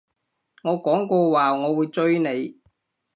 [0.63, 2.57] 我講過話我會追你